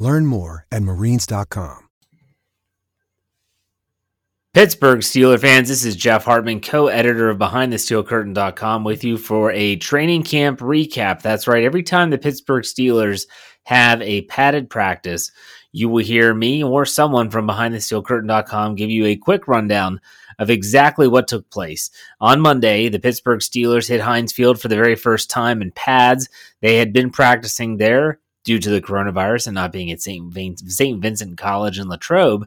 Learn 0.00 0.26
more 0.26 0.66
at 0.72 0.82
marines.com. 0.82 1.86
Pittsburgh 4.52 4.98
Steeler 4.98 5.38
fans, 5.38 5.68
this 5.68 5.84
is 5.84 5.94
Jeff 5.94 6.24
Hartman, 6.24 6.60
co 6.60 6.88
editor 6.88 7.30
of 7.30 7.38
BehindTheSteelCurtain.com, 7.38 8.82
with 8.82 9.04
you 9.04 9.16
for 9.16 9.52
a 9.52 9.76
training 9.76 10.24
camp 10.24 10.58
recap. 10.58 11.22
That's 11.22 11.46
right, 11.46 11.62
every 11.62 11.84
time 11.84 12.10
the 12.10 12.18
Pittsburgh 12.18 12.64
Steelers 12.64 13.26
have 13.62 14.02
a 14.02 14.22
padded 14.22 14.68
practice, 14.68 15.30
you 15.70 15.88
will 15.88 16.02
hear 16.02 16.34
me 16.34 16.64
or 16.64 16.84
someone 16.84 17.30
from 17.30 17.46
BehindTheSteelCurtain.com 17.46 18.74
give 18.74 18.90
you 18.90 19.06
a 19.06 19.14
quick 19.14 19.46
rundown 19.46 20.00
of 20.40 20.50
exactly 20.50 21.06
what 21.06 21.28
took 21.28 21.48
place. 21.50 21.88
On 22.20 22.40
Monday, 22.40 22.88
the 22.88 22.98
Pittsburgh 22.98 23.40
Steelers 23.40 23.86
hit 23.86 24.00
Heinz 24.00 24.32
Field 24.32 24.60
for 24.60 24.66
the 24.66 24.74
very 24.74 24.96
first 24.96 25.30
time 25.30 25.62
in 25.62 25.70
pads. 25.70 26.28
They 26.60 26.78
had 26.78 26.92
been 26.92 27.10
practicing 27.10 27.76
there 27.76 28.18
due 28.44 28.58
to 28.58 28.70
the 28.70 28.80
coronavirus 28.80 29.48
and 29.48 29.54
not 29.54 29.72
being 29.72 29.90
at 29.90 30.00
St. 30.00 30.60
St. 30.70 31.02
Vincent 31.02 31.38
College 31.38 31.78
in 31.78 31.88
Latrobe. 31.88 32.46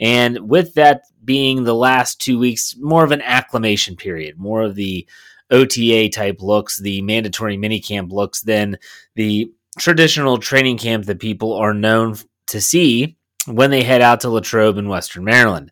And 0.00 0.48
with 0.48 0.74
that 0.74 1.02
being 1.24 1.64
the 1.64 1.74
last 1.74 2.20
two 2.20 2.38
weeks, 2.38 2.76
more 2.78 3.04
of 3.04 3.12
an 3.12 3.22
acclimation 3.22 3.96
period, 3.96 4.38
more 4.38 4.62
of 4.62 4.74
the 4.74 5.08
OTA 5.50 6.10
type 6.10 6.40
looks, 6.40 6.78
the 6.78 7.02
mandatory 7.02 7.56
minicamp 7.56 8.10
looks 8.12 8.42
than 8.42 8.78
the 9.14 9.52
traditional 9.78 10.38
training 10.38 10.78
camp 10.78 11.06
that 11.06 11.20
people 11.20 11.54
are 11.54 11.74
known 11.74 12.16
to 12.48 12.60
see 12.60 13.16
when 13.46 13.70
they 13.70 13.82
head 13.82 14.02
out 14.02 14.20
to 14.20 14.30
Latrobe 14.30 14.78
in 14.78 14.88
Western 14.88 15.24
Maryland. 15.24 15.70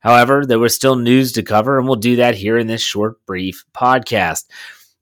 However, 0.00 0.46
there 0.46 0.58
was 0.58 0.74
still 0.74 0.96
news 0.96 1.32
to 1.32 1.42
cover, 1.42 1.78
and 1.78 1.86
we'll 1.86 1.96
do 1.96 2.16
that 2.16 2.34
here 2.34 2.56
in 2.56 2.68
this 2.68 2.82
short, 2.82 3.24
brief 3.26 3.64
podcast. 3.74 4.44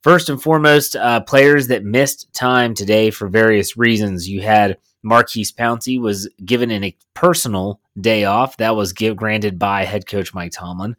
First 0.07 0.29
and 0.29 0.41
foremost, 0.41 0.95
uh, 0.95 1.19
players 1.23 1.67
that 1.67 1.83
missed 1.83 2.33
time 2.33 2.75
today 2.75 3.11
for 3.11 3.27
various 3.27 3.77
reasons. 3.77 4.29
You 4.29 4.41
had 4.41 4.79
Maurkice 5.03 5.51
Pouncey 5.51 6.01
was 6.01 6.31
given 6.45 6.71
a 6.71 6.97
personal 7.13 7.81
day 8.01 8.23
off. 8.25 8.57
That 8.59 8.77
was 8.77 8.93
give, 8.93 9.17
granted 9.17 9.59
by 9.59 9.83
head 9.83 10.07
coach 10.07 10.33
Mike 10.33 10.53
Tomlin. 10.53 10.95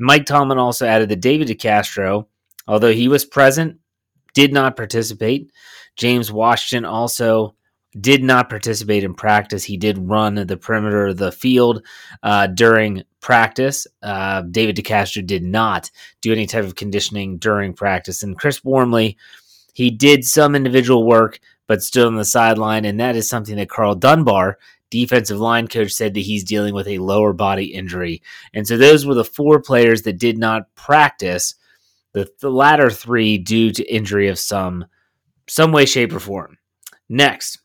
Mike 0.00 0.26
Tomlin 0.26 0.58
also 0.58 0.88
added 0.88 1.08
that 1.08 1.20
David 1.20 1.46
DeCastro, 1.46 2.26
although 2.66 2.90
he 2.90 3.06
was 3.06 3.24
present, 3.24 3.78
did 4.34 4.52
not 4.52 4.74
participate. 4.74 5.52
James 5.94 6.32
Washington 6.32 6.84
also 6.84 7.54
did 8.00 8.24
not 8.24 8.50
participate 8.50 9.04
in 9.04 9.14
practice. 9.14 9.62
He 9.62 9.76
did 9.76 9.98
run 9.98 10.34
the 10.34 10.56
perimeter 10.56 11.06
of 11.06 11.16
the 11.16 11.30
field 11.30 11.86
uh, 12.24 12.48
during 12.48 13.04
practice. 13.20 13.86
Uh, 14.02 14.42
David 14.42 14.76
DeCastro 14.76 15.26
did 15.26 15.42
not 15.42 15.90
do 16.20 16.32
any 16.32 16.46
type 16.46 16.64
of 16.64 16.74
conditioning 16.74 17.38
during 17.38 17.74
practice. 17.74 18.22
And 18.22 18.38
Chris 18.38 18.64
Wormley, 18.64 19.16
he 19.74 19.90
did 19.90 20.24
some 20.24 20.54
individual 20.54 21.04
work, 21.04 21.40
but 21.66 21.82
stood 21.82 22.06
on 22.06 22.16
the 22.16 22.24
sideline. 22.24 22.84
And 22.84 23.00
that 23.00 23.16
is 23.16 23.28
something 23.28 23.56
that 23.56 23.70
Karl 23.70 23.94
Dunbar, 23.94 24.58
defensive 24.90 25.38
line 25.38 25.68
coach, 25.68 25.92
said 25.92 26.14
that 26.14 26.20
he's 26.20 26.44
dealing 26.44 26.74
with 26.74 26.88
a 26.88 26.98
lower 26.98 27.32
body 27.32 27.66
injury. 27.66 28.22
And 28.54 28.66
so 28.66 28.76
those 28.76 29.06
were 29.06 29.14
the 29.14 29.24
four 29.24 29.60
players 29.60 30.02
that 30.02 30.18
did 30.18 30.38
not 30.38 30.74
practice. 30.74 31.54
The, 32.12 32.30
the 32.40 32.50
latter 32.50 32.90
three 32.90 33.36
due 33.36 33.70
to 33.72 33.84
injury 33.84 34.28
of 34.28 34.38
some 34.38 34.86
some 35.46 35.72
way, 35.72 35.86
shape, 35.86 36.12
or 36.12 36.20
form. 36.20 36.58
Next, 37.08 37.58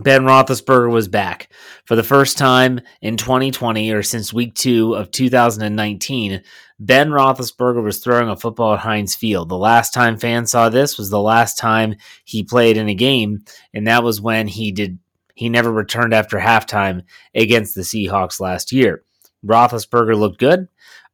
Ben 0.00 0.22
Roethlisberger 0.22 0.90
was 0.90 1.08
back 1.08 1.50
for 1.84 1.96
the 1.96 2.02
first 2.02 2.38
time 2.38 2.80
in 3.02 3.16
2020 3.16 3.90
or 3.90 4.02
since 4.02 4.32
week 4.32 4.54
two 4.54 4.94
of 4.94 5.10
2019. 5.10 6.42
Ben 6.78 7.10
Roethlisberger 7.10 7.82
was 7.82 7.98
throwing 7.98 8.28
a 8.28 8.36
football 8.36 8.74
at 8.74 8.80
Heinz 8.80 9.16
Field. 9.16 9.48
The 9.48 9.58
last 9.58 9.92
time 9.92 10.16
fans 10.16 10.52
saw 10.52 10.68
this 10.68 10.98
was 10.98 11.10
the 11.10 11.20
last 11.20 11.58
time 11.58 11.96
he 12.24 12.44
played 12.44 12.76
in 12.76 12.88
a 12.88 12.94
game, 12.94 13.44
and 13.74 13.86
that 13.88 14.04
was 14.04 14.20
when 14.20 14.46
he 14.46 14.70
did 14.70 14.98
he 15.34 15.48
never 15.48 15.72
returned 15.72 16.14
after 16.14 16.38
halftime 16.38 17.02
against 17.32 17.74
the 17.76 17.82
Seahawks 17.82 18.40
last 18.40 18.72
year. 18.72 19.04
Roethlisberger 19.46 20.18
looked 20.18 20.40
good 20.40 20.66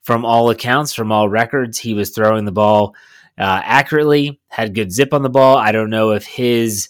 from 0.02 0.24
all 0.24 0.48
accounts, 0.48 0.94
from 0.94 1.12
all 1.12 1.28
records. 1.28 1.78
He 1.78 1.92
was 1.92 2.10
throwing 2.10 2.46
the 2.46 2.52
ball 2.52 2.94
uh, 3.38 3.60
accurately, 3.64 4.40
had 4.48 4.74
good 4.74 4.92
zip 4.92 5.12
on 5.12 5.22
the 5.22 5.28
ball. 5.28 5.58
I 5.58 5.72
don't 5.72 5.90
know 5.90 6.12
if 6.12 6.24
his 6.24 6.88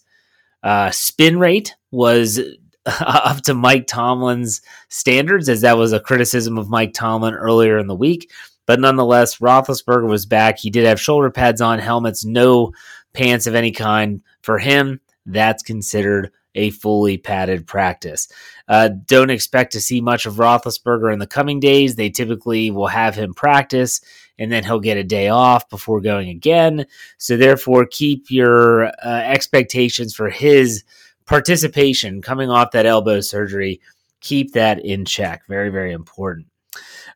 uh, 0.65 0.91
spin 0.91 1.39
rate 1.39 1.77
was 1.93 2.41
up 2.87 3.43
to 3.43 3.55
Mike 3.55 3.87
Tomlin's 3.87 4.63
standards, 4.89 5.49
as 5.49 5.61
that 5.61 5.77
was 5.77 5.93
a 5.93 6.01
criticism 6.01 6.59
of 6.59 6.71
Mike 6.71 6.95
Tomlin 6.95 7.35
earlier 7.35 7.79
in 7.79 7.87
the 7.87 7.95
week. 7.95 8.33
But 8.67 8.81
nonetheless, 8.81 9.39
Roethlisberger 9.39 10.09
was 10.09 10.27
back. 10.27 10.59
He 10.59 10.71
did 10.71 10.87
have 10.87 11.01
shoulder 11.01 11.31
pads 11.31 11.61
on, 11.61 11.79
helmets, 11.79 12.25
no 12.25 12.73
pants 13.13 13.47
of 13.47 13.55
any 13.55 13.73
kind. 13.73 14.23
For 14.41 14.59
him, 14.59 15.01
that's 15.27 15.63
considered 15.63 16.33
a 16.55 16.71
fully 16.71 17.19
padded 17.19 17.67
practice. 17.67 18.29
Uh, 18.67 18.89
don't 19.07 19.31
expect 19.31 19.73
to 19.73 19.81
see 19.81 20.01
much 20.01 20.25
of 20.25 20.35
Roethlisberger 20.35 21.13
in 21.13 21.19
the 21.19 21.27
coming 21.27 21.61
days. 21.61 21.97
They 21.97 22.11
typically 22.11 22.71
will 22.71 22.87
have 22.87 23.15
him 23.15 23.35
practice 23.35 24.01
and 24.39 24.51
then 24.51 24.65
he'll 24.65 24.81
get 24.81 24.97
a 24.97 25.05
day 25.05 25.29
off 25.29 25.69
before 25.69 26.01
going 26.01 26.29
again. 26.29 26.87
So, 27.19 27.37
therefore, 27.37 27.87
keep 27.87 28.31
your 28.31 28.87
uh, 28.87 29.23
expectations 29.25 30.15
for 30.15 30.31
his 30.31 30.85
participation 31.27 32.23
coming 32.23 32.51
off 32.51 32.73
that 32.73 32.87
elbow 32.87 33.21
surgery. 33.21 33.81
Keep 34.21 34.53
that 34.53 34.85
in 34.85 35.05
check. 35.05 35.47
Very, 35.49 35.71
very 35.71 35.93
important. 35.93 36.47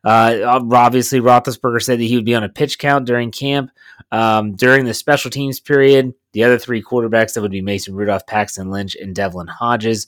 Uh, 0.03 0.61
obviously, 0.71 1.19
Roethlisberger 1.19 1.81
said 1.81 1.99
that 1.99 2.05
he 2.05 2.15
would 2.15 2.25
be 2.25 2.35
on 2.35 2.43
a 2.43 2.49
pitch 2.49 2.79
count 2.79 3.05
during 3.05 3.31
camp. 3.31 3.71
Um, 4.11 4.55
during 4.55 4.85
the 4.85 4.93
special 4.93 5.29
teams 5.29 5.59
period, 5.59 6.13
the 6.31 6.43
other 6.43 6.57
three 6.57 6.81
quarterbacks 6.81 7.33
that 7.33 7.41
would 7.41 7.51
be 7.51 7.61
Mason 7.61 7.95
Rudolph, 7.95 8.25
Paxton 8.25 8.71
Lynch, 8.71 8.95
and 8.95 9.15
Devlin 9.15 9.47
Hodges. 9.47 10.07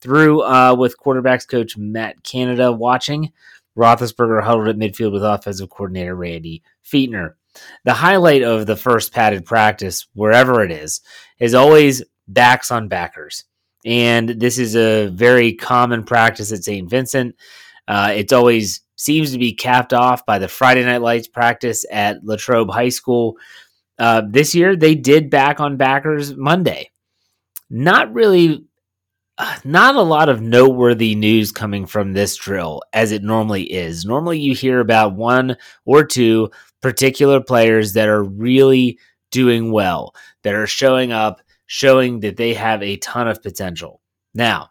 Through 0.00 0.42
uh, 0.42 0.74
with 0.76 0.98
quarterbacks 0.98 1.46
coach 1.46 1.76
Matt 1.76 2.24
Canada 2.24 2.72
watching, 2.72 3.32
Roethlisberger 3.76 4.42
huddled 4.42 4.68
at 4.68 4.76
midfield 4.76 5.12
with 5.12 5.24
offensive 5.24 5.70
coordinator 5.70 6.14
Randy 6.14 6.62
Fichtner. 6.84 7.34
The 7.84 7.94
highlight 7.94 8.42
of 8.42 8.66
the 8.66 8.76
first 8.76 9.12
padded 9.12 9.44
practice, 9.44 10.06
wherever 10.14 10.62
it 10.62 10.70
is, 10.70 11.00
is 11.38 11.54
always 11.54 12.02
backs 12.28 12.70
on 12.70 12.88
backers. 12.88 13.44
And 13.84 14.28
this 14.28 14.58
is 14.58 14.76
a 14.76 15.08
very 15.08 15.54
common 15.54 16.04
practice 16.04 16.52
at 16.52 16.64
St. 16.64 16.88
Vincent. 16.88 17.36
Uh, 17.88 18.12
it's 18.14 18.32
always 18.32 18.80
seems 18.96 19.32
to 19.32 19.38
be 19.38 19.52
capped 19.52 19.92
off 19.92 20.24
by 20.24 20.38
the 20.38 20.48
Friday 20.48 20.84
Night 20.84 21.02
Lights 21.02 21.26
practice 21.28 21.84
at 21.90 22.24
Latrobe 22.24 22.70
High 22.70 22.90
School. 22.90 23.36
Uh, 23.98 24.22
this 24.28 24.54
year, 24.54 24.76
they 24.76 24.94
did 24.94 25.30
back 25.30 25.60
on 25.60 25.76
backers 25.76 26.34
Monday. 26.36 26.90
Not 27.68 28.12
really, 28.12 28.64
not 29.64 29.94
a 29.94 30.02
lot 30.02 30.28
of 30.28 30.40
noteworthy 30.40 31.14
news 31.14 31.52
coming 31.52 31.86
from 31.86 32.12
this 32.12 32.36
drill 32.36 32.82
as 32.92 33.12
it 33.12 33.22
normally 33.22 33.64
is. 33.64 34.04
Normally, 34.04 34.38
you 34.38 34.54
hear 34.54 34.80
about 34.80 35.14
one 35.14 35.56
or 35.84 36.04
two 36.04 36.50
particular 36.80 37.40
players 37.40 37.94
that 37.94 38.08
are 38.08 38.22
really 38.22 38.98
doing 39.30 39.72
well, 39.72 40.14
that 40.42 40.54
are 40.54 40.66
showing 40.66 41.12
up 41.12 41.40
showing 41.66 42.20
that 42.20 42.36
they 42.36 42.52
have 42.52 42.82
a 42.82 42.98
ton 42.98 43.26
of 43.28 43.42
potential. 43.42 44.02
Now, 44.34 44.70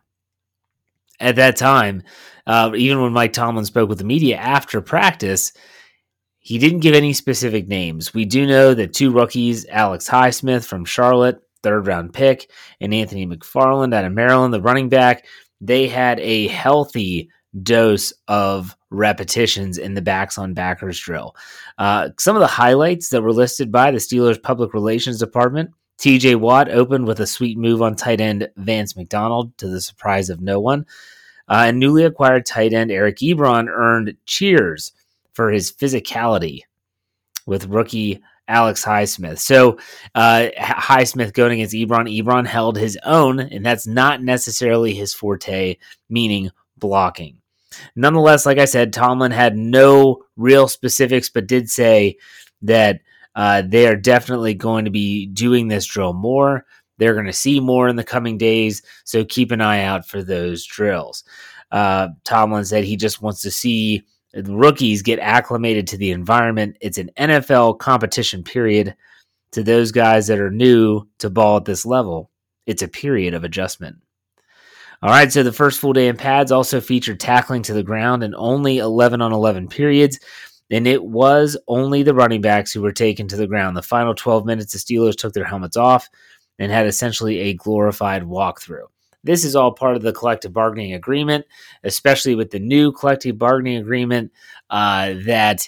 at 1.20 1.38
that 1.38 1.56
time, 1.56 2.04
uh, 2.46 2.72
even 2.76 3.02
when 3.02 3.14
Mike 3.14 3.34
Tomlin 3.34 3.66
spoke 3.66 3.90
with 3.90 3.98
the 3.98 4.04
media 4.04 4.38
after 4.38 4.82
practice, 4.82 5.54
he 6.38 6.60
didn't 6.60 6.80
give 6.82 6.94
any 6.94 7.14
specific 7.14 7.68
names. 7.68 8.14
We 8.14 8.26
do 8.26 8.46
know 8.46 8.74
that 8.76 8.94
two 8.94 9.12
rookies, 9.12 9.66
Alex 9.68 10.08
Highsmith 10.08 10.66
from 10.66 10.86
Charlotte, 10.86 11.42
third 11.64 11.88
round 11.88 12.14
pick, 12.14 12.50
and 12.80 12.94
Anthony 12.94 13.26
McFarland 13.26 13.94
out 13.94 14.06
of 14.06 14.14
Maryland, 14.14 14.54
the 14.54 14.62
running 14.62 14.90
back, 14.90 15.26
they 15.60 15.88
had 15.88 16.20
a 16.20 16.48
healthy 16.48 17.30
dose 17.64 18.14
of 18.28 18.76
repetitions 18.90 19.78
in 19.78 19.94
the 19.94 20.02
backs 20.02 20.38
on 20.38 20.54
backers 20.54 21.00
drill. 21.00 21.36
Uh, 21.78 22.10
some 22.18 22.36
of 22.36 22.40
the 22.40 22.48
highlights 22.48 23.10
that 23.10 23.22
were 23.22 23.34
listed 23.34 23.72
by 23.72 23.92
the 23.92 23.98
Steelers 23.98 24.42
public 24.42 24.74
relations 24.74 25.20
department 25.20 25.72
TJ 26.02 26.38
Watt 26.38 26.68
opened 26.68 27.06
with 27.06 27.20
a 27.20 27.28
sweet 27.28 27.60
move 27.60 27.84
on 27.84 27.96
tight 27.96 28.20
end 28.20 28.50
Vance 28.58 28.96
McDonald 28.96 29.56
to 29.60 29.68
the 29.68 29.80
surprise 29.80 30.32
of 30.32 30.42
no 30.42 30.60
one. 30.60 30.84
Uh, 31.48 31.66
and 31.68 31.80
newly 31.80 32.04
acquired 32.04 32.44
tight 32.44 32.74
end 32.74 32.92
Eric 32.92 33.18
Ebron 33.18 33.68
earned 33.68 34.16
cheers 34.26 34.94
for 35.34 35.52
his 35.52 35.72
physicality 35.72 36.62
with 37.46 37.68
rookie 37.68 38.20
Alex 38.52 38.84
Highsmith. 38.84 39.40
So 39.40 39.78
uh, 40.14 40.48
Highsmith 40.58 41.34
going 41.34 41.54
against 41.54 41.74
Ebron. 41.74 42.22
Ebron 42.22 42.46
held 42.46 42.78
his 42.78 42.98
own, 43.04 43.40
and 43.40 43.66
that's 43.66 43.88
not 43.88 44.22
necessarily 44.22 44.94
his 44.94 45.14
forte, 45.14 45.78
meaning 46.10 46.52
blocking. 46.78 47.38
Nonetheless, 47.96 48.46
like 48.46 48.58
I 48.58 48.66
said, 48.66 48.92
Tomlin 48.92 49.32
had 49.32 49.58
no 49.58 50.24
real 50.36 50.68
specifics, 50.68 51.30
but 51.30 51.48
did 51.48 51.70
say 51.70 52.18
that 52.64 53.00
uh, 53.36 53.64
they 53.66 53.88
are 53.88 53.96
definitely 53.96 54.54
going 54.54 54.86
to 54.86 54.92
be 54.92 55.28
doing 55.28 55.68
this 55.68 55.86
drill 55.86 56.14
more. 56.14 56.66
They're 56.98 57.14
going 57.14 57.28
to 57.28 57.34
see 57.34 57.60
more 57.60 57.88
in 57.88 57.96
the 57.96 58.04
coming 58.04 58.38
days, 58.38 58.82
so 59.06 59.24
keep 59.24 59.52
an 59.52 59.62
eye 59.62 59.84
out 59.84 60.06
for 60.06 60.22
those 60.22 60.66
drills. 60.66 61.24
Uh, 61.72 62.10
Tomlin 62.26 62.66
said 62.66 62.84
he 62.84 62.98
just 62.98 63.22
wants 63.22 63.42
to 63.42 63.52
see 63.52 64.04
rookies 64.34 65.02
get 65.02 65.20
acclimated 65.20 65.88
to 65.88 65.98
the 65.98 66.12
environment. 66.12 66.78
It's 66.82 66.98
an 66.98 67.12
NFL 67.18 67.80
competition 67.80 68.44
period. 68.44 68.96
To 69.54 69.64
those 69.64 69.92
guys 69.92 70.28
that 70.28 70.40
are 70.40 70.50
new 70.50 71.06
to 71.20 71.30
ball 71.30 71.58
at 71.58 71.66
this 71.66 71.86
level, 71.86 72.32
it's 72.66 72.82
a 72.82 72.88
period 72.88 73.34
of 73.34 73.44
adjustment. 73.44 73.98
All 75.04 75.10
right, 75.10 75.32
so 75.32 75.44
the 75.44 75.52
first 75.52 75.80
full 75.80 75.94
day 75.94 76.08
in 76.08 76.16
pads 76.16 76.52
also 76.52 76.80
featured 76.80 77.20
tackling 77.20 77.64
to 77.64 77.74
the 77.74 77.84
ground 77.84 78.24
and 78.24 78.34
only 78.36 78.78
11 78.78 79.22
on 79.22 79.34
11 79.34 79.68
periods. 79.68 80.20
And 80.70 80.88
it 80.88 81.04
was 81.04 81.58
only 81.68 82.04
the 82.04 82.14
running 82.14 82.40
backs 82.40 82.72
who 82.72 82.82
were 82.82 82.94
taken 82.94 83.28
to 83.28 83.36
the 83.36 83.48
ground. 83.48 83.76
The 83.76 83.82
final 83.82 84.16
12 84.16 84.46
minutes, 84.46 84.72
the 84.72 84.80
Steelers 84.80 85.18
took 85.18 85.34
their 85.34 85.44
helmets 85.44 85.76
off 85.76 86.08
and 86.60 86.72
had 86.72 86.88
essentially 86.88 87.40
a 87.40 87.54
glorified 87.56 88.24
walkthrough. 88.24 88.86
This 89.24 89.46
is 89.46 89.56
all 89.56 89.72
part 89.72 89.96
of 89.96 90.02
the 90.02 90.14
collective 90.14 90.54
bargaining 90.54 90.94
agreement, 90.94 91.46
especially 91.84 92.36
with 92.36 92.52
the 92.52 92.60
new 92.60 92.92
collective 92.92 93.38
bargaining 93.38 93.78
agreement 93.78 94.32
uh, 94.70 95.14
that 95.26 95.68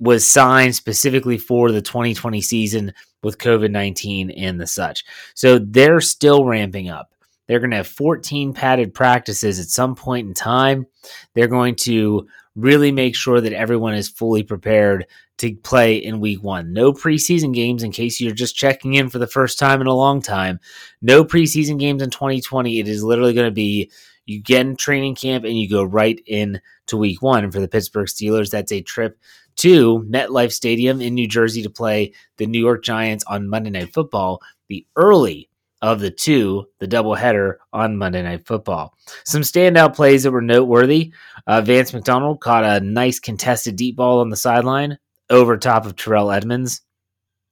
was 0.00 0.28
signed 0.28 0.74
specifically 0.74 1.38
for 1.38 1.70
the 1.70 1.82
2020 1.82 2.40
season 2.40 2.92
with 3.22 3.38
COVID 3.38 3.70
19 3.70 4.30
and 4.30 4.60
the 4.60 4.66
such. 4.66 5.04
So 5.34 5.58
they're 5.58 6.00
still 6.00 6.44
ramping 6.44 6.88
up. 6.88 7.14
They're 7.50 7.58
going 7.58 7.72
to 7.72 7.78
have 7.78 7.88
14 7.88 8.52
padded 8.52 8.94
practices 8.94 9.58
at 9.58 9.66
some 9.66 9.96
point 9.96 10.28
in 10.28 10.34
time. 10.34 10.86
They're 11.34 11.48
going 11.48 11.74
to 11.80 12.28
really 12.54 12.92
make 12.92 13.16
sure 13.16 13.40
that 13.40 13.52
everyone 13.52 13.94
is 13.94 14.08
fully 14.08 14.44
prepared 14.44 15.06
to 15.38 15.56
play 15.56 15.96
in 15.96 16.20
week 16.20 16.44
one. 16.44 16.72
No 16.72 16.92
preseason 16.92 17.52
games 17.52 17.82
in 17.82 17.90
case 17.90 18.20
you're 18.20 18.30
just 18.30 18.54
checking 18.54 18.94
in 18.94 19.10
for 19.10 19.18
the 19.18 19.26
first 19.26 19.58
time 19.58 19.80
in 19.80 19.88
a 19.88 19.92
long 19.92 20.22
time. 20.22 20.60
No 21.02 21.24
preseason 21.24 21.76
games 21.76 22.02
in 22.04 22.10
2020. 22.10 22.78
It 22.78 22.86
is 22.86 23.02
literally 23.02 23.34
going 23.34 23.48
to 23.48 23.50
be 23.50 23.90
you 24.26 24.40
get 24.40 24.64
in 24.64 24.76
training 24.76 25.16
camp 25.16 25.44
and 25.44 25.58
you 25.58 25.68
go 25.68 25.82
right 25.82 26.22
in 26.26 26.60
to 26.86 26.96
week 26.96 27.20
one. 27.20 27.42
And 27.42 27.52
for 27.52 27.58
the 27.58 27.66
Pittsburgh 27.66 28.06
Steelers, 28.06 28.50
that's 28.50 28.70
a 28.70 28.80
trip 28.80 29.18
to 29.56 30.06
MetLife 30.08 30.52
Stadium 30.52 31.00
in 31.00 31.16
New 31.16 31.26
Jersey 31.26 31.64
to 31.64 31.70
play 31.70 32.12
the 32.36 32.46
New 32.46 32.60
York 32.60 32.84
Giants 32.84 33.24
on 33.26 33.48
Monday 33.48 33.70
Night 33.70 33.92
Football, 33.92 34.40
the 34.68 34.86
early 34.94 35.49
of 35.82 36.00
the 36.00 36.10
two, 36.10 36.66
the 36.78 36.88
doubleheader 36.88 37.56
on 37.72 37.96
Monday 37.96 38.22
Night 38.22 38.46
Football. 38.46 38.94
Some 39.24 39.42
standout 39.42 39.94
plays 39.94 40.24
that 40.24 40.30
were 40.30 40.42
noteworthy. 40.42 41.12
Uh, 41.46 41.60
Vance 41.62 41.92
McDonald 41.92 42.40
caught 42.40 42.64
a 42.64 42.80
nice 42.80 43.18
contested 43.18 43.76
deep 43.76 43.96
ball 43.96 44.20
on 44.20 44.28
the 44.28 44.36
sideline 44.36 44.98
over 45.30 45.56
top 45.56 45.86
of 45.86 45.96
Terrell 45.96 46.30
Edmunds. 46.30 46.82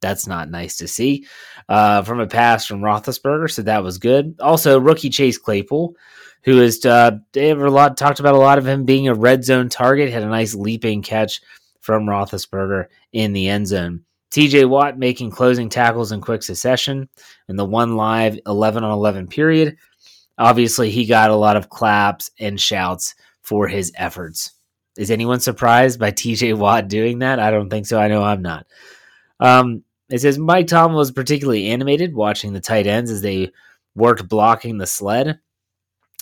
That's 0.00 0.26
not 0.26 0.50
nice 0.50 0.76
to 0.76 0.88
see. 0.88 1.26
Uh, 1.68 2.02
from 2.02 2.20
a 2.20 2.26
pass 2.26 2.66
from 2.66 2.80
Roethlisberger, 2.80 3.50
so 3.50 3.62
that 3.62 3.82
was 3.82 3.98
good. 3.98 4.36
Also, 4.40 4.78
rookie 4.78 5.10
Chase 5.10 5.38
Claypool, 5.38 5.94
who 6.42 6.60
is 6.60 6.84
uh, 6.86 7.18
a 7.36 7.54
lot 7.54 7.96
talked 7.96 8.20
about 8.20 8.34
a 8.34 8.38
lot 8.38 8.58
of 8.58 8.66
him 8.66 8.84
being 8.84 9.08
a 9.08 9.14
red 9.14 9.44
zone 9.44 9.68
target, 9.68 10.12
had 10.12 10.22
a 10.22 10.28
nice 10.28 10.54
leaping 10.54 11.02
catch 11.02 11.40
from 11.80 12.06
Roethlisberger 12.06 12.86
in 13.12 13.32
the 13.32 13.48
end 13.48 13.66
zone. 13.66 14.04
TJ 14.30 14.68
Watt 14.68 14.98
making 14.98 15.30
closing 15.30 15.68
tackles 15.68 16.12
in 16.12 16.20
quick 16.20 16.42
succession 16.42 17.08
in 17.48 17.56
the 17.56 17.64
one 17.64 17.96
live 17.96 18.38
11 18.46 18.84
on 18.84 18.90
11 18.90 19.28
period. 19.28 19.76
Obviously, 20.36 20.90
he 20.90 21.06
got 21.06 21.30
a 21.30 21.36
lot 21.36 21.56
of 21.56 21.68
claps 21.68 22.30
and 22.38 22.60
shouts 22.60 23.14
for 23.42 23.66
his 23.66 23.92
efforts. 23.96 24.52
Is 24.96 25.10
anyone 25.10 25.40
surprised 25.40 25.98
by 25.98 26.10
TJ 26.10 26.56
Watt 26.58 26.88
doing 26.88 27.20
that? 27.20 27.38
I 27.38 27.50
don't 27.50 27.70
think 27.70 27.86
so. 27.86 27.98
I 27.98 28.08
know 28.08 28.22
I'm 28.22 28.42
not. 28.42 28.66
Um, 29.40 29.84
it 30.10 30.20
says 30.20 30.38
Mike 30.38 30.66
Tomlin 30.66 30.96
was 30.96 31.12
particularly 31.12 31.68
animated 31.68 32.14
watching 32.14 32.52
the 32.52 32.60
tight 32.60 32.86
ends 32.86 33.10
as 33.10 33.22
they 33.22 33.52
worked 33.94 34.28
blocking 34.28 34.78
the 34.78 34.86
sled. 34.86 35.38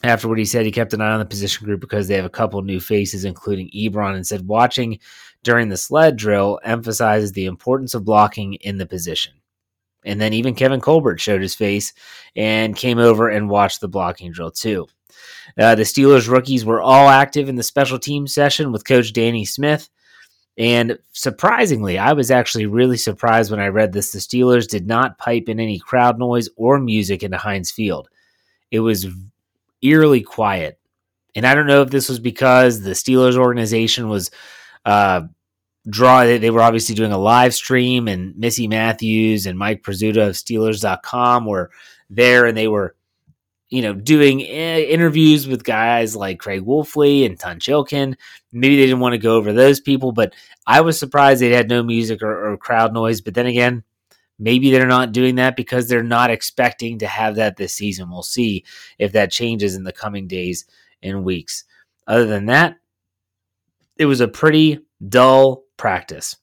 Afterward, 0.02 0.38
he 0.38 0.44
said 0.44 0.66
he 0.66 0.72
kept 0.72 0.92
an 0.92 1.00
eye 1.00 1.12
on 1.12 1.20
the 1.20 1.24
position 1.24 1.64
group 1.64 1.80
because 1.80 2.06
they 2.06 2.16
have 2.16 2.24
a 2.24 2.30
couple 2.30 2.60
new 2.62 2.80
faces, 2.80 3.24
including 3.24 3.70
Ebron, 3.70 4.14
and 4.14 4.26
said 4.26 4.46
watching 4.46 4.98
during 5.46 5.68
the 5.68 5.76
sled 5.76 6.16
drill 6.16 6.58
emphasizes 6.64 7.30
the 7.30 7.46
importance 7.46 7.94
of 7.94 8.04
blocking 8.04 8.54
in 8.54 8.78
the 8.78 8.84
position. 8.84 9.32
And 10.04 10.20
then 10.20 10.32
even 10.32 10.56
Kevin 10.56 10.80
Colbert 10.80 11.20
showed 11.20 11.40
his 11.40 11.54
face 11.54 11.92
and 12.34 12.74
came 12.74 12.98
over 12.98 13.28
and 13.28 13.48
watched 13.48 13.80
the 13.80 13.86
blocking 13.86 14.32
drill 14.32 14.50
too. 14.50 14.88
Uh, 15.56 15.76
the 15.76 15.84
Steelers 15.84 16.28
rookies 16.28 16.64
were 16.64 16.82
all 16.82 17.08
active 17.08 17.48
in 17.48 17.54
the 17.54 17.62
special 17.62 17.96
team 17.96 18.26
session 18.26 18.72
with 18.72 18.84
Coach 18.84 19.12
Danny 19.12 19.44
Smith. 19.44 19.88
And 20.58 20.98
surprisingly, 21.12 21.96
I 21.96 22.12
was 22.12 22.32
actually 22.32 22.66
really 22.66 22.96
surprised 22.96 23.52
when 23.52 23.60
I 23.60 23.68
read 23.68 23.92
this. 23.92 24.10
The 24.10 24.18
Steelers 24.18 24.66
did 24.66 24.88
not 24.88 25.18
pipe 25.18 25.48
in 25.48 25.60
any 25.60 25.78
crowd 25.78 26.18
noise 26.18 26.48
or 26.56 26.80
music 26.80 27.22
into 27.22 27.38
Heinz 27.38 27.70
Field. 27.70 28.08
It 28.72 28.80
was 28.80 29.06
eerily 29.80 30.22
quiet. 30.22 30.80
And 31.36 31.46
I 31.46 31.54
don't 31.54 31.68
know 31.68 31.82
if 31.82 31.90
this 31.90 32.08
was 32.08 32.18
because 32.18 32.80
the 32.80 32.92
Steelers 32.92 33.36
organization 33.36 34.08
was 34.08 34.32
uh, 34.86 35.22
draw. 35.88 36.24
They 36.24 36.50
were 36.50 36.62
obviously 36.62 36.94
doing 36.94 37.12
a 37.12 37.18
live 37.18 37.54
stream, 37.54 38.08
and 38.08 38.34
Missy 38.36 38.68
Matthews 38.68 39.44
and 39.44 39.58
Mike 39.58 39.82
Prisuta 39.82 40.28
of 40.28 40.34
Steelers.com 40.36 41.44
were 41.44 41.70
there, 42.08 42.46
and 42.46 42.56
they 42.56 42.68
were 42.68 42.96
you 43.68 43.82
know, 43.82 43.94
doing 43.94 44.42
eh, 44.42 44.82
interviews 44.82 45.48
with 45.48 45.64
guys 45.64 46.14
like 46.14 46.38
Craig 46.38 46.62
Wolfley 46.64 47.26
and 47.26 47.38
Tunch 47.38 47.66
Ilkin. 47.66 48.14
Maybe 48.52 48.76
they 48.76 48.86
didn't 48.86 49.00
want 49.00 49.14
to 49.14 49.18
go 49.18 49.36
over 49.36 49.52
those 49.52 49.80
people, 49.80 50.12
but 50.12 50.34
I 50.66 50.80
was 50.82 50.98
surprised 50.98 51.40
they 51.40 51.50
had 51.50 51.68
no 51.68 51.82
music 51.82 52.22
or, 52.22 52.52
or, 52.52 52.56
crowd 52.56 52.94
noise. 52.94 53.20
But 53.20 53.34
then 53.34 53.46
again, 53.46 53.82
maybe 54.38 54.70
they're 54.70 54.86
not 54.86 55.12
doing 55.12 55.36
that 55.36 55.56
because 55.56 55.88
they're 55.88 56.02
not 56.04 56.30
expecting 56.30 57.00
to 57.00 57.06
have 57.06 57.34
that 57.36 57.56
this 57.56 57.74
season. 57.74 58.08
We'll 58.08 58.22
see 58.22 58.64
if 58.98 59.12
that 59.12 59.32
changes 59.32 59.74
in 59.74 59.82
the 59.82 59.92
coming 59.92 60.28
days 60.28 60.64
and 61.02 61.24
weeks. 61.24 61.64
Other 62.06 62.26
than 62.26 62.46
that, 62.46 62.76
it 63.98 64.06
was 64.06 64.20
a 64.20 64.28
pretty 64.28 64.80
dull 65.06 65.64
practice. 65.76 66.36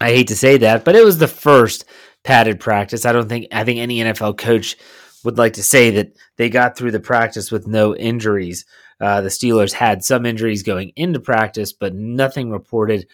I 0.00 0.10
hate 0.10 0.28
to 0.28 0.36
say 0.36 0.58
that, 0.58 0.84
but 0.84 0.94
it 0.94 1.04
was 1.04 1.18
the 1.18 1.28
first 1.28 1.84
padded 2.22 2.60
practice. 2.60 3.06
I 3.06 3.12
don't 3.12 3.28
think 3.28 3.46
I 3.52 3.64
think 3.64 3.78
any 3.78 3.98
NFL 3.98 4.38
coach 4.38 4.76
would 5.24 5.38
like 5.38 5.54
to 5.54 5.62
say 5.62 5.90
that 5.90 6.16
they 6.36 6.48
got 6.48 6.76
through 6.76 6.92
the 6.92 7.00
practice 7.00 7.50
with 7.50 7.66
no 7.66 7.96
injuries. 7.96 8.64
Uh, 9.00 9.20
the 9.20 9.28
Steelers 9.28 9.72
had 9.72 10.04
some 10.04 10.24
injuries 10.24 10.62
going 10.62 10.92
into 10.96 11.20
practice, 11.20 11.72
but 11.72 11.94
nothing 11.94 12.50
reported. 12.50 13.06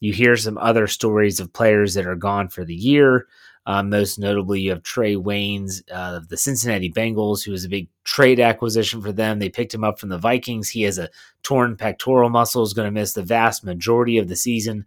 You 0.00 0.12
hear 0.12 0.36
some 0.36 0.58
other 0.58 0.86
stories 0.86 1.40
of 1.40 1.52
players 1.52 1.94
that 1.94 2.06
are 2.06 2.16
gone 2.16 2.48
for 2.48 2.64
the 2.64 2.74
year. 2.74 3.26
Uh, 3.66 3.82
most 3.82 4.18
notably, 4.18 4.60
you 4.60 4.70
have 4.70 4.82
Trae 4.82 5.16
Waynes 5.16 5.82
uh, 5.90 6.16
of 6.16 6.28
the 6.28 6.36
Cincinnati 6.36 6.90
Bengals, 6.90 7.44
who 7.44 7.52
was 7.52 7.64
a 7.64 7.68
big 7.68 7.88
trade 8.04 8.40
acquisition 8.40 9.02
for 9.02 9.12
them. 9.12 9.38
They 9.38 9.50
picked 9.50 9.74
him 9.74 9.84
up 9.84 9.98
from 9.98 10.08
the 10.08 10.18
Vikings. 10.18 10.70
He 10.70 10.82
has 10.82 10.98
a 10.98 11.10
torn 11.42 11.76
pectoral 11.76 12.30
muscle, 12.30 12.62
is 12.62 12.74
going 12.74 12.86
to 12.86 12.92
miss 12.92 13.12
the 13.12 13.22
vast 13.22 13.64
majority 13.64 14.18
of 14.18 14.28
the 14.28 14.36
season. 14.36 14.86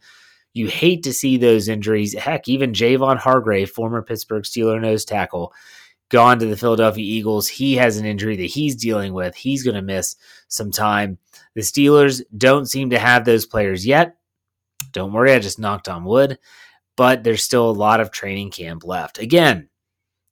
You 0.53 0.68
hate 0.68 1.03
to 1.03 1.13
see 1.13 1.38
those 1.38 1.68
injuries. 1.68 2.13
Heck, 2.13 2.48
even 2.48 2.74
Javon 2.74 3.18
Hargrave, 3.18 3.72
former 3.72 4.01
Pittsburgh 4.01 4.44
Steeler 4.44 4.82
nose 4.82 5.06
tackle, 5.06 5.53
gone 6.10 6.38
to 6.39 6.46
the 6.46 6.58
Philadelphia 6.58 7.03
Eagles. 7.03 7.48
He 7.48 7.75
has 7.75 7.98
an 7.98 8.06
injury 8.06 8.36
that 8.38 8.44
he's 8.44 8.75
dealing 8.75 9.13
with. 9.13 9.36
He's 9.36 9.63
going 9.63 9.75
to 9.75 9.82
miss 9.82 10.15
some 10.48 10.72
time. 10.72 11.18
The 11.56 11.62
Steelers 11.62 12.22
don't 12.38 12.68
seem 12.68 12.92
to 12.92 13.00
have 13.00 13.25
those 13.25 13.46
players 13.46 13.86
yet. 13.86 14.18
Don't 14.92 15.12
worry, 15.12 15.34
I 15.34 15.39
just 15.39 15.58
knocked 15.60 15.88
on 15.88 16.03
wood, 16.03 16.38
but 16.96 17.24
there's 17.24 17.44
still 17.44 17.70
a 17.70 17.72
lot 17.72 18.00
of 18.00 18.12
training 18.12 18.52
camp 18.52 18.84
left. 18.84 19.20
Again, 19.20 19.70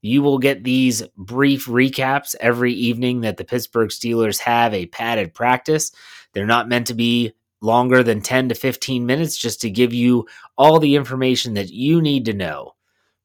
you 0.02 0.22
will 0.24 0.40
get 0.40 0.64
these 0.64 1.04
brief 1.16 1.68
recaps 1.68 2.36
every 2.40 2.74
evening 2.74 3.22
that 3.22 3.38
the 3.38 3.46
Pittsburgh 3.46 3.90
Steelers 3.90 4.40
have 4.40 4.74
a 4.74 4.88
padded 4.88 5.34
practice. 5.34 5.92
They're 6.34 6.46
not 6.46 6.70
meant 6.70 6.88
to 6.88 6.94
be 6.94 7.34
longer 7.62 8.02
than 8.02 8.22
10 8.22 8.50
to 8.50 8.56
15 8.56 9.06
minutes 9.06 9.38
just 9.38 9.62
to 9.62 9.70
give 9.70 9.94
you 9.94 10.28
all 10.58 10.80
the 10.80 10.96
information 10.96 11.54
that 11.54 11.70
you 11.70 12.02
need 12.02 12.26
to 12.26 12.34
know 12.34 12.74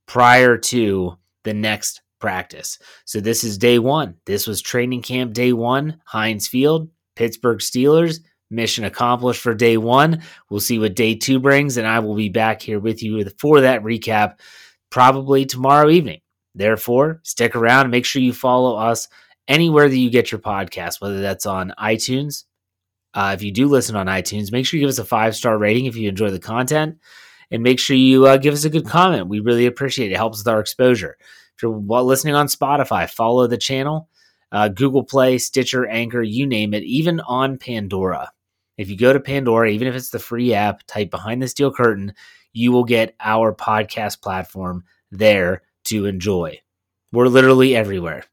prior 0.06 0.58
to 0.58 1.16
the 1.44 1.54
next 1.54 2.02
practice. 2.18 2.78
So 3.04 3.20
this 3.20 3.44
is 3.44 3.56
day 3.58 3.78
one. 3.78 4.16
This 4.26 4.46
was 4.46 4.60
training 4.60 5.02
camp 5.02 5.32
day 5.32 5.52
one, 5.52 6.00
Heinz 6.04 6.46
Field, 6.46 6.90
Pittsburgh 7.14 7.58
Steelers. 7.58 8.20
Mission 8.50 8.84
accomplished 8.84 9.40
for 9.40 9.54
day 9.54 9.76
one. 9.76 10.22
We'll 10.48 10.60
see 10.60 10.78
what 10.78 10.94
day 10.94 11.14
two 11.16 11.40
brings, 11.40 11.76
and 11.76 11.86
I 11.86 11.98
will 11.98 12.14
be 12.14 12.28
back 12.28 12.62
here 12.62 12.78
with 12.78 13.02
you 13.02 13.28
for 13.38 13.62
that 13.62 13.82
recap 13.82 14.38
probably 14.90 15.46
tomorrow 15.46 15.90
evening. 15.90 16.20
Therefore, 16.54 17.20
stick 17.24 17.56
around 17.56 17.90
make 17.90 18.04
sure 18.04 18.22
you 18.22 18.32
follow 18.32 18.76
us 18.76 19.08
anywhere 19.48 19.88
that 19.88 19.96
you 19.96 20.10
get 20.10 20.30
your 20.32 20.40
podcast, 20.40 21.00
whether 21.00 21.20
that's 21.20 21.44
on 21.46 21.74
iTunes. 21.78 22.44
Uh, 23.14 23.32
if 23.34 23.42
you 23.42 23.50
do 23.50 23.66
listen 23.66 23.96
on 23.96 24.06
iTunes, 24.06 24.52
make 24.52 24.64
sure 24.66 24.78
you 24.78 24.84
give 24.84 24.90
us 24.90 24.98
a 24.98 25.04
five 25.04 25.34
star 25.34 25.58
rating 25.58 25.86
if 25.86 25.96
you 25.96 26.08
enjoy 26.08 26.30
the 26.30 26.38
content, 26.38 26.98
and 27.50 27.62
make 27.62 27.78
sure 27.78 27.96
you 27.96 28.26
uh, 28.26 28.36
give 28.36 28.54
us 28.54 28.64
a 28.64 28.70
good 28.70 28.86
comment. 28.86 29.28
We 29.28 29.40
really 29.40 29.66
appreciate 29.66 30.10
it. 30.10 30.14
It 30.14 30.18
helps 30.18 30.38
with 30.38 30.48
our 30.48 30.60
exposure. 30.60 31.16
If 31.56 31.62
you're 31.62 31.70
listening 31.70 32.34
on 32.34 32.46
Spotify, 32.46 33.08
follow 33.08 33.46
the 33.46 33.56
channel. 33.56 34.08
uh, 34.52 34.68
Google 34.68 35.04
Play, 35.04 35.38
Stitcher, 35.38 35.86
Anchor, 35.86 36.22
you 36.22 36.46
name 36.46 36.74
it, 36.74 36.84
even 36.84 37.20
on 37.20 37.58
Pandora. 37.58 38.30
If 38.76 38.88
you 38.90 38.96
go 38.96 39.12
to 39.12 39.20
Pandora, 39.20 39.70
even 39.70 39.88
if 39.88 39.94
it's 39.94 40.10
the 40.10 40.18
free 40.18 40.54
app, 40.54 40.82
type 40.86 41.10
Behind 41.10 41.42
the 41.42 41.48
Steel 41.48 41.72
Curtain, 41.72 42.12
you 42.52 42.72
will 42.72 42.84
get 42.84 43.14
our 43.20 43.54
podcast 43.54 44.20
platform 44.22 44.84
there 45.10 45.62
to 45.84 46.06
enjoy. 46.06 46.60
We're 47.12 47.28
literally 47.28 47.76
everywhere. 47.76 48.24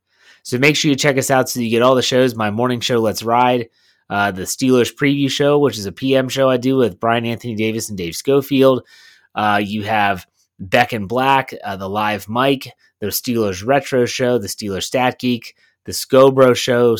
So 0.44 0.58
make 0.58 0.76
sure 0.76 0.90
you 0.90 0.96
check 0.96 1.18
us 1.18 1.32
out 1.32 1.50
so 1.50 1.62
you 1.62 1.70
get 1.70 1.82
all 1.82 1.96
the 1.96 2.02
shows. 2.02 2.36
My 2.36 2.52
morning 2.52 2.82
show, 2.82 3.00
Let's 3.00 3.24
Ride, 3.24 3.70
uh, 4.10 4.32
the 4.32 4.44
Steelers 4.44 4.94
preview 4.94 5.30
show, 5.30 5.60
which 5.60 5.78
is 5.78 5.86
a 5.86 5.92
PM 5.92 6.28
show 6.28 6.50
I 6.50 6.58
do 6.58 6.76
with 6.76 7.00
Brian 7.00 7.26
Anthony 7.26 7.56
Davis 7.56 7.90
and 7.90 7.98
Dave 7.98 8.16
Schofield. 8.16 8.86
Uh, 9.34 9.62
you 9.64 9.84
have 9.84 10.26
Beck 10.60 10.92
and 10.92 11.08
Black, 11.08 11.54
uh, 11.64 11.78
the 11.78 11.90
live 11.90 12.28
mic, 12.28 12.70
the 13.00 13.08
Steelers 13.08 13.66
retro 13.66 14.06
show, 14.06 14.38
the 14.38 14.48
Steelers 14.48 14.84
Stat 14.84 15.20
Geek, 15.20 15.56
the 15.86 15.92
Scobro 15.92 16.56
show, 16.56 16.98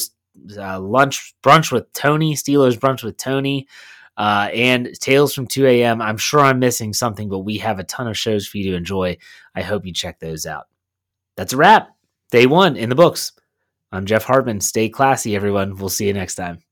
uh, 0.58 0.80
lunch 0.80 1.34
brunch 1.44 1.72
with 1.72 1.92
Tony, 1.94 2.36
Steelers 2.36 2.78
brunch 2.78 3.04
with 3.04 3.18
Tony, 3.18 3.68
uh, 4.18 4.50
and 4.54 4.98
Tales 5.00 5.34
from 5.34 5.48
2 5.48 5.66
a.m. 5.66 6.02
I'm 6.02 6.18
sure 6.18 6.40
I'm 6.40 6.60
missing 6.60 6.94
something, 6.94 7.30
but 7.30 7.40
we 7.40 7.58
have 7.58 7.80
a 7.80 7.84
ton 7.84 8.08
of 8.08 8.18
shows 8.18 8.48
for 8.48 8.58
you 8.58 8.72
to 8.72 8.78
enjoy. 8.78 9.18
I 9.56 9.62
hope 9.62 9.86
you 9.86 9.94
check 9.94 10.20
those 10.20 10.46
out. 10.46 10.66
That's 11.36 11.54
a 11.54 11.58
wrap. 11.58 11.90
Day 12.32 12.46
one 12.46 12.76
in 12.78 12.90
the 12.90 12.96
books. 12.96 13.34
I'm 13.92 14.06
Jeff 14.06 14.24
Hartman. 14.24 14.60
Stay 14.60 14.90
classy, 14.90 15.36
everyone. 15.36 15.76
We'll 15.76 15.90
see 15.90 16.08
you 16.08 16.14
next 16.14 16.36
time. 16.36 16.64